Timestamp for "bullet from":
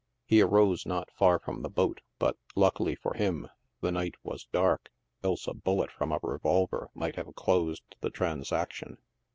5.53-6.11